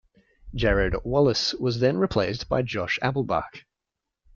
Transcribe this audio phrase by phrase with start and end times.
[0.55, 3.65] Jared Wallace was then replaced by Josh Applebach.